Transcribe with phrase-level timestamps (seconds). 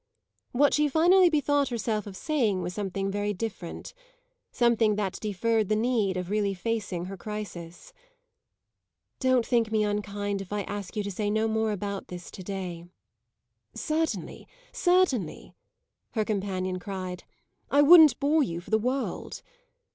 [0.51, 3.93] What she finally bethought herself of saying was something very different
[4.51, 7.93] something that deferred the need of really facing her crisis.
[9.19, 12.41] "Don't think me unkind if I ask you to say no more about this to
[12.41, 12.85] day."
[13.75, 15.53] "Certainly, certainly!"
[16.13, 17.23] her companion cried.
[17.69, 19.43] "I wouldn't bore you for the world."